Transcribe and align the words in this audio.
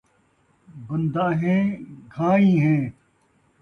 بندہ 0.87 1.25
ہیں 1.41 1.63
گھائیں 2.13 2.57
ہیں 2.65 2.81